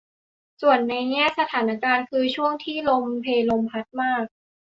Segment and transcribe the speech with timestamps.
[0.61, 4.25] ส่วนในแง่สถานการณ์คือช่วงที่ลมเพลมพัดมาก